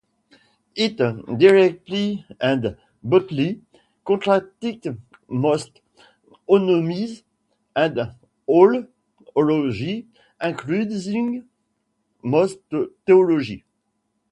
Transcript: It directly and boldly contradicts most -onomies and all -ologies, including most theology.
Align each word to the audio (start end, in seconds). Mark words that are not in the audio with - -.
It 0.75 0.97
directly 1.43 2.25
and 2.49 2.63
boldly 3.09 3.61
contradicts 4.03 4.87
most 5.29 5.79
-onomies 6.49 7.21
and 7.75 7.95
all 8.47 8.73
-ologies, 9.35 10.07
including 10.41 11.47
most 12.23 12.57
theology. 13.05 13.63